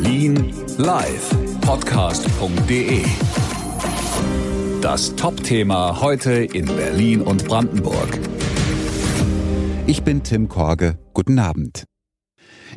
[0.00, 1.28] Berlin live
[1.60, 3.02] Podcast.de.
[4.80, 8.20] Das Top-Thema heute in Berlin und Brandenburg.
[9.88, 10.98] Ich bin Tim Korge.
[11.14, 11.82] Guten Abend.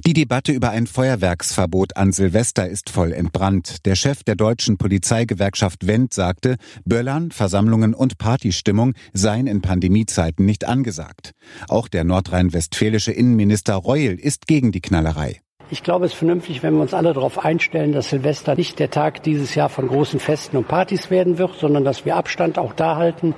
[0.04, 3.86] Die Debatte über ein Feuerwerksverbot an Silvester ist voll entbrannt.
[3.86, 10.66] Der Chef der deutschen Polizeigewerkschaft Wendt sagte, Böllern, Versammlungen und Partystimmung seien in Pandemiezeiten nicht
[10.66, 11.34] angesagt.
[11.68, 15.42] Auch der nordrhein-westfälische Innenminister Reul ist gegen die Knallerei.
[15.74, 18.90] Ich glaube, es ist vernünftig, wenn wir uns alle darauf einstellen, dass Silvester nicht der
[18.90, 22.74] Tag dieses Jahr von großen Festen und Partys werden wird, sondern dass wir Abstand auch
[22.74, 23.34] da halten.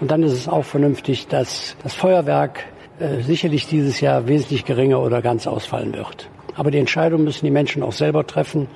[0.00, 2.64] Und dann ist es auch vernünftig, dass das Feuerwerk
[2.98, 6.28] äh, sicherlich dieses Jahr wesentlich geringer oder ganz ausfallen wird.
[6.56, 8.66] Aber die Entscheidung müssen die Menschen auch selber treffen.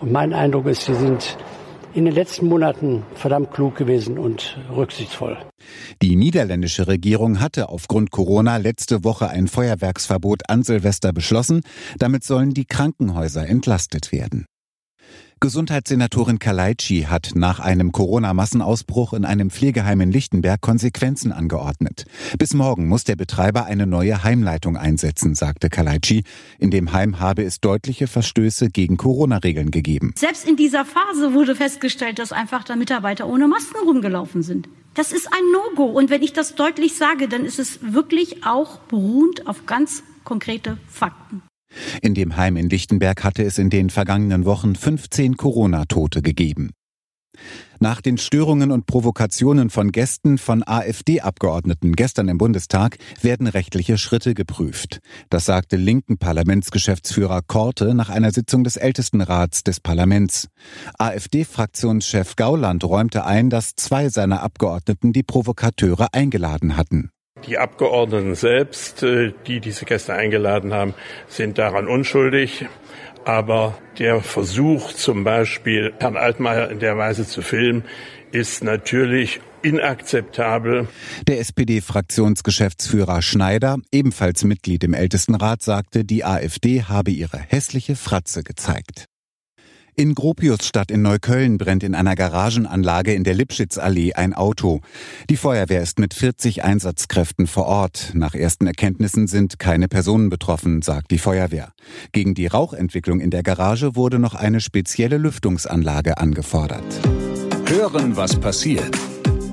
[0.00, 1.36] Und mein Eindruck ist, sie sind
[1.96, 5.38] in den letzten Monaten verdammt klug gewesen und rücksichtsvoll.
[6.02, 11.62] Die niederländische Regierung hatte aufgrund Corona letzte Woche ein Feuerwerksverbot an Silvester beschlossen.
[11.98, 14.44] Damit sollen die Krankenhäuser entlastet werden.
[15.38, 22.06] Gesundheitssenatorin Kalaitschi hat nach einem Corona-Massenausbruch in einem Pflegeheim in Lichtenberg Konsequenzen angeordnet.
[22.38, 26.24] Bis morgen muss der Betreiber eine neue Heimleitung einsetzen, sagte Kalaitschi.
[26.58, 30.14] In dem Heim habe es deutliche Verstöße gegen Corona-Regeln gegeben.
[30.16, 34.70] Selbst in dieser Phase wurde festgestellt, dass einfach da Mitarbeiter ohne Masken rumgelaufen sind.
[34.94, 35.84] Das ist ein No-Go.
[35.84, 40.78] Und wenn ich das deutlich sage, dann ist es wirklich auch beruhend auf ganz konkrete
[40.88, 41.42] Fakten.
[42.02, 46.70] In dem Heim in Lichtenberg hatte es in den vergangenen Wochen 15 Corona-Tote gegeben.
[47.78, 54.32] Nach den Störungen und Provokationen von Gästen von AfD-Abgeordneten gestern im Bundestag werden rechtliche Schritte
[54.32, 55.00] geprüft.
[55.28, 60.48] Das sagte linken Parlamentsgeschäftsführer Korte nach einer Sitzung des Ältestenrats des Parlaments.
[60.98, 67.10] AfD-Fraktionschef Gauland räumte ein, dass zwei seiner Abgeordneten die Provokateure eingeladen hatten.
[67.46, 70.94] Die Abgeordneten selbst, äh, die diese Gäste eingeladen haben,
[71.28, 72.66] sind daran unschuldig.
[73.24, 77.84] Aber der Versuch, zum Beispiel Herrn Altmaier in der Weise zu filmen,
[78.30, 80.86] ist natürlich inakzeptabel.
[81.26, 89.06] Der SPD-Fraktionsgeschäftsführer Schneider, ebenfalls Mitglied im Ältestenrat, sagte, die AfD habe ihre hässliche Fratze gezeigt.
[89.98, 94.82] In Gropiusstadt in Neukölln brennt in einer Garagenanlage in der Lipschitzallee ein Auto.
[95.30, 98.10] Die Feuerwehr ist mit 40 Einsatzkräften vor Ort.
[98.12, 101.72] Nach ersten Erkenntnissen sind keine Personen betroffen, sagt die Feuerwehr.
[102.12, 106.84] Gegen die Rauchentwicklung in der Garage wurde noch eine spezielle Lüftungsanlage angefordert.
[107.66, 108.94] Hören, was passiert.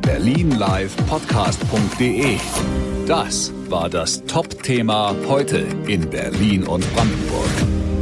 [0.01, 2.35] Berlin Live Podcast.de.
[3.07, 7.92] Das war das Top-Thema heute in Berlin und Brandenburg.